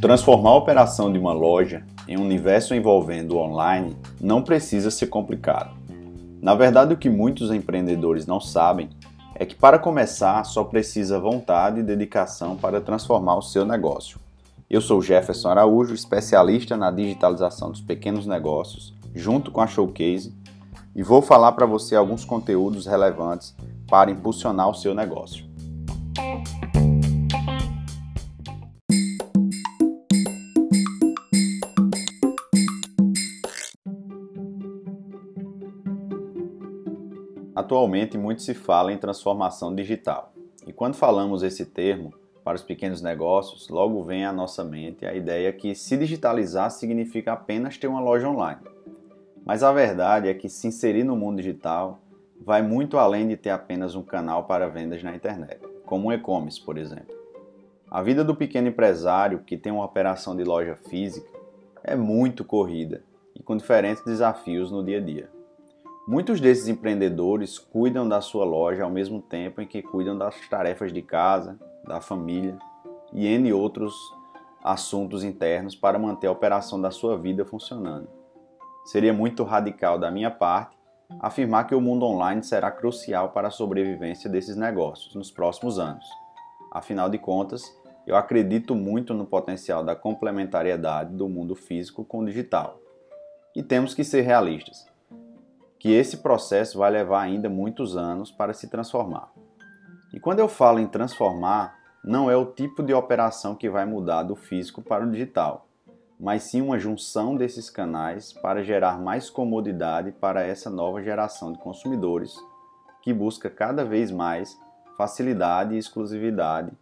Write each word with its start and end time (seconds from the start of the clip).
Transformar 0.00 0.50
a 0.50 0.56
operação 0.56 1.12
de 1.12 1.18
uma 1.18 1.32
loja 1.32 1.84
em 2.08 2.16
um 2.16 2.22
universo 2.22 2.74
envolvendo 2.74 3.36
o 3.36 3.38
online 3.38 3.96
não 4.20 4.42
precisa 4.42 4.90
ser 4.90 5.08
complicado. 5.08 5.76
Na 6.40 6.54
verdade, 6.54 6.94
o 6.94 6.96
que 6.96 7.10
muitos 7.10 7.50
empreendedores 7.50 8.26
não 8.26 8.40
sabem 8.40 8.88
é 9.34 9.44
que 9.44 9.54
para 9.54 9.78
começar 9.78 10.42
só 10.44 10.64
precisa 10.64 11.20
vontade 11.20 11.80
e 11.80 11.82
dedicação 11.82 12.56
para 12.56 12.80
transformar 12.80 13.36
o 13.36 13.42
seu 13.42 13.64
negócio. 13.66 14.18
Eu 14.70 14.80
sou 14.80 15.02
Jefferson 15.02 15.48
Araújo, 15.48 15.92
especialista 15.92 16.76
na 16.76 16.90
digitalização 16.90 17.70
dos 17.70 17.80
pequenos 17.80 18.26
negócios, 18.26 18.94
junto 19.14 19.50
com 19.50 19.60
a 19.60 19.66
Showcase, 19.66 20.34
e 20.96 21.02
vou 21.02 21.20
falar 21.20 21.52
para 21.52 21.66
você 21.66 21.94
alguns 21.94 22.24
conteúdos 22.24 22.86
relevantes 22.86 23.54
para 23.86 24.10
impulsionar 24.10 24.68
o 24.70 24.74
seu 24.74 24.94
negócio. 24.94 25.49
Atualmente, 37.60 38.16
muito 38.16 38.40
se 38.40 38.54
fala 38.54 38.90
em 38.90 38.96
transformação 38.96 39.74
digital. 39.74 40.32
E 40.66 40.72
quando 40.72 40.94
falamos 40.94 41.42
esse 41.42 41.66
termo 41.66 42.10
para 42.42 42.56
os 42.56 42.62
pequenos 42.62 43.02
negócios, 43.02 43.68
logo 43.68 44.02
vem 44.02 44.24
à 44.24 44.32
nossa 44.32 44.64
mente 44.64 45.04
a 45.04 45.12
ideia 45.12 45.52
que 45.52 45.74
se 45.74 45.94
digitalizar 45.94 46.70
significa 46.70 47.34
apenas 47.34 47.76
ter 47.76 47.86
uma 47.86 48.00
loja 48.00 48.30
online. 48.30 48.62
Mas 49.44 49.62
a 49.62 49.70
verdade 49.72 50.26
é 50.26 50.32
que 50.32 50.48
se 50.48 50.68
inserir 50.68 51.04
no 51.04 51.14
mundo 51.14 51.36
digital 51.36 52.00
vai 52.40 52.62
muito 52.62 52.96
além 52.96 53.28
de 53.28 53.36
ter 53.36 53.50
apenas 53.50 53.94
um 53.94 54.02
canal 54.02 54.44
para 54.44 54.66
vendas 54.66 55.02
na 55.02 55.14
internet, 55.14 55.60
como 55.84 56.08
um 56.08 56.12
e-commerce, 56.12 56.58
por 56.64 56.78
exemplo. 56.78 57.14
A 57.90 58.00
vida 58.00 58.24
do 58.24 58.34
pequeno 58.34 58.68
empresário 58.68 59.40
que 59.40 59.58
tem 59.58 59.70
uma 59.70 59.84
operação 59.84 60.34
de 60.34 60.44
loja 60.44 60.76
física 60.88 61.28
é 61.84 61.94
muito 61.94 62.42
corrida 62.42 63.04
e 63.36 63.42
com 63.42 63.54
diferentes 63.54 64.02
desafios 64.02 64.70
no 64.70 64.82
dia 64.82 64.96
a 64.96 65.02
dia. 65.02 65.39
Muitos 66.10 66.40
desses 66.40 66.66
empreendedores 66.66 67.56
cuidam 67.56 68.08
da 68.08 68.20
sua 68.20 68.44
loja 68.44 68.82
ao 68.82 68.90
mesmo 68.90 69.22
tempo 69.22 69.60
em 69.60 69.66
que 69.66 69.80
cuidam 69.80 70.18
das 70.18 70.34
tarefas 70.48 70.92
de 70.92 71.00
casa, 71.02 71.56
da 71.86 72.00
família 72.00 72.58
e 73.12 73.28
N 73.28 73.52
outros 73.52 73.94
assuntos 74.60 75.22
internos 75.22 75.76
para 75.76 76.00
manter 76.00 76.26
a 76.26 76.32
operação 76.32 76.80
da 76.80 76.90
sua 76.90 77.16
vida 77.16 77.44
funcionando. 77.44 78.08
Seria 78.86 79.12
muito 79.12 79.44
radical 79.44 80.00
da 80.00 80.10
minha 80.10 80.32
parte 80.32 80.76
afirmar 81.20 81.68
que 81.68 81.76
o 81.76 81.80
mundo 81.80 82.04
online 82.04 82.42
será 82.42 82.72
crucial 82.72 83.28
para 83.28 83.46
a 83.46 83.52
sobrevivência 83.52 84.28
desses 84.28 84.56
negócios 84.56 85.14
nos 85.14 85.30
próximos 85.30 85.78
anos. 85.78 86.04
Afinal 86.72 87.08
de 87.08 87.18
contas, 87.18 87.62
eu 88.04 88.16
acredito 88.16 88.74
muito 88.74 89.14
no 89.14 89.24
potencial 89.24 89.84
da 89.84 89.94
complementariedade 89.94 91.14
do 91.14 91.28
mundo 91.28 91.54
físico 91.54 92.04
com 92.04 92.18
o 92.18 92.26
digital. 92.26 92.80
E 93.54 93.62
temos 93.62 93.94
que 93.94 94.02
ser 94.02 94.22
realistas 94.22 94.90
que 95.80 95.90
esse 95.90 96.18
processo 96.18 96.78
vai 96.78 96.90
levar 96.90 97.22
ainda 97.22 97.48
muitos 97.48 97.96
anos 97.96 98.30
para 98.30 98.52
se 98.52 98.68
transformar. 98.68 99.32
E 100.12 100.20
quando 100.20 100.38
eu 100.38 100.46
falo 100.46 100.78
em 100.78 100.86
transformar, 100.86 101.74
não 102.04 102.30
é 102.30 102.36
o 102.36 102.44
tipo 102.44 102.82
de 102.82 102.92
operação 102.92 103.54
que 103.54 103.70
vai 103.70 103.86
mudar 103.86 104.22
do 104.24 104.36
físico 104.36 104.82
para 104.82 105.04
o 105.04 105.10
digital, 105.10 105.66
mas 106.18 106.42
sim 106.42 106.60
uma 106.60 106.78
junção 106.78 107.34
desses 107.34 107.70
canais 107.70 108.30
para 108.30 108.62
gerar 108.62 109.00
mais 109.00 109.30
comodidade 109.30 110.12
para 110.12 110.42
essa 110.42 110.68
nova 110.68 111.02
geração 111.02 111.50
de 111.50 111.58
consumidores 111.58 112.36
que 113.02 113.14
busca 113.14 113.48
cada 113.48 113.82
vez 113.82 114.10
mais 114.10 114.60
facilidade 114.98 115.74
e 115.74 115.78
exclusividade 115.78 116.72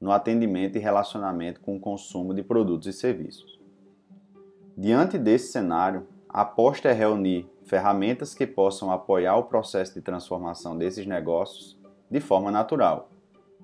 no 0.00 0.10
atendimento 0.10 0.76
e 0.76 0.80
relacionamento 0.80 1.60
com 1.60 1.76
o 1.76 1.80
consumo 1.80 2.34
de 2.34 2.42
produtos 2.42 2.88
e 2.88 2.92
serviços. 2.92 3.60
Diante 4.76 5.16
desse 5.18 5.52
cenário, 5.52 6.08
aposta 6.32 6.88
é 6.88 6.92
reunir 6.92 7.50
ferramentas 7.64 8.34
que 8.34 8.46
possam 8.46 8.90
apoiar 8.90 9.36
o 9.36 9.44
processo 9.44 9.94
de 9.94 10.00
transformação 10.00 10.76
desses 10.76 11.06
negócios 11.06 11.78
de 12.10 12.20
forma 12.20 12.50
natural, 12.50 13.08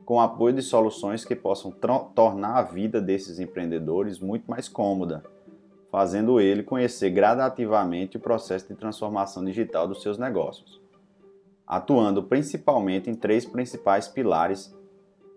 com 0.04 0.21
apoio 0.21 0.54
de 0.54 0.62
soluções 0.62 1.25
que 1.25 1.34
possam 1.34 1.71
tornar 2.15 2.56
a 2.56 2.62
vida 2.62 3.00
desses 3.00 3.38
empreendedores 3.38 4.19
muito 4.19 4.49
mais 4.50 4.69
cômoda, 4.69 5.25
fazendo 5.91 6.41
ele 6.41 6.62
conhecer 6.62 7.10
gradativamente 7.10 8.16
o 8.16 8.21
processo 8.21 8.69
de 8.69 8.75
transformação 8.75 9.44
digital 9.44 9.87
dos 9.87 10.03
seus 10.03 10.19
negócios, 10.19 10.81
atuando 11.66 12.22
principalmente 12.22 13.09
em 13.09 13.15
três 13.15 13.44
principais 13.44 14.06
pilares 14.09 14.76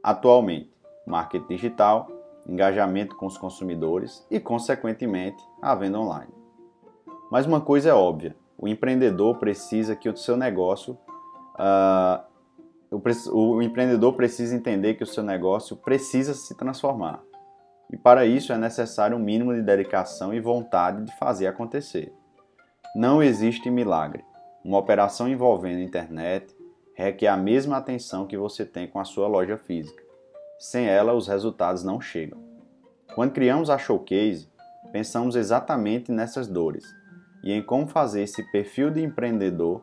atualmente: 0.03 0.71
marketing 1.05 1.47
digital, 1.47 2.07
engajamento 2.47 3.15
com 3.15 3.25
os 3.25 3.37
consumidores 3.37 4.25
e, 4.29 4.39
consequentemente, 4.39 5.43
a 5.61 5.75
venda 5.75 5.99
online. 5.99 6.38
Mas 7.29 7.45
uma 7.45 7.61
coisa 7.61 7.89
é 7.89 7.93
óbvia: 7.93 8.35
o 8.57 8.67
empreendedor 8.67 9.37
precisa 9.37 9.95
que 9.95 10.09
o 10.09 10.17
seu 10.17 10.35
negócio, 10.35 10.97
uh, 11.55 12.23
o, 12.91 13.55
o 13.55 13.61
empreendedor 13.61 14.13
precisa 14.13 14.55
entender 14.55 14.95
que 14.95 15.03
o 15.03 15.07
seu 15.07 15.23
negócio 15.23 15.75
precisa 15.75 16.33
se 16.33 16.55
transformar. 16.57 17.21
E 17.91 17.97
para 17.97 18.25
isso 18.25 18.53
é 18.53 18.57
necessário 18.57 19.17
um 19.17 19.19
mínimo 19.19 19.53
de 19.53 19.61
dedicação 19.61 20.33
e 20.33 20.39
vontade 20.39 21.03
de 21.05 21.17
fazer 21.17 21.47
acontecer. 21.47 22.13
Não 22.95 23.21
existe 23.21 23.69
milagre. 23.69 24.23
Uma 24.63 24.77
operação 24.77 25.27
envolvendo 25.27 25.81
internet 25.81 26.55
requer 26.93 27.27
a 27.27 27.37
mesma 27.37 27.77
atenção 27.77 28.27
que 28.27 28.37
você 28.37 28.65
tem 28.65 28.87
com 28.87 28.99
a 28.99 29.05
sua 29.05 29.27
loja 29.27 29.57
física. 29.57 30.03
Sem 30.59 30.85
ela, 30.85 31.13
os 31.13 31.27
resultados 31.27 31.83
não 31.83 32.01
chegam. 32.01 32.37
Quando 33.15 33.31
criamos 33.31 33.69
a 33.69 33.77
Showcase, 33.77 34.49
pensamos 34.91 35.35
exatamente 35.35 36.11
nessas 36.11 36.47
dores 36.47 36.98
e 37.43 37.51
em 37.51 37.61
como 37.61 37.87
fazer 37.87 38.23
esse 38.23 38.43
perfil 38.51 38.91
de 38.91 39.01
empreendedor 39.01 39.81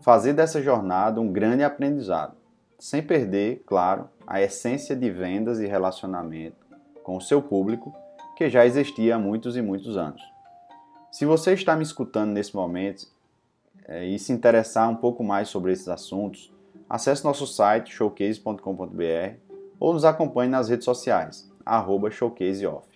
fazer 0.00 0.32
dessa 0.32 0.62
jornada 0.62 1.20
um 1.20 1.32
grande 1.32 1.62
aprendizado, 1.62 2.34
sem 2.78 3.02
perder, 3.02 3.62
claro, 3.66 4.08
a 4.26 4.40
essência 4.40 4.96
de 4.96 5.10
vendas 5.10 5.60
e 5.60 5.66
relacionamento 5.66 6.56
com 7.02 7.16
o 7.16 7.20
seu 7.20 7.42
público 7.42 7.94
que 8.36 8.48
já 8.48 8.64
existia 8.64 9.16
há 9.16 9.18
muitos 9.18 9.56
e 9.56 9.62
muitos 9.62 9.96
anos. 9.96 10.22
Se 11.12 11.26
você 11.26 11.52
está 11.52 11.76
me 11.76 11.82
escutando 11.82 12.30
nesse 12.30 12.54
momento 12.54 13.06
é, 13.86 14.06
e 14.06 14.18
se 14.18 14.32
interessar 14.32 14.88
um 14.88 14.96
pouco 14.96 15.22
mais 15.22 15.48
sobre 15.48 15.72
esses 15.72 15.88
assuntos, 15.88 16.52
acesse 16.88 17.24
nosso 17.24 17.46
site 17.46 17.92
showcase.com.br 17.92 19.34
ou 19.78 19.92
nos 19.92 20.04
acompanhe 20.04 20.50
nas 20.50 20.68
redes 20.68 20.84
sociais, 20.84 21.50
showcaseoff. 22.10 22.88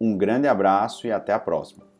Um 0.00 0.16
grande 0.16 0.48
abraço 0.48 1.06
e 1.06 1.12
até 1.12 1.32
a 1.32 1.38
próxima! 1.38 1.91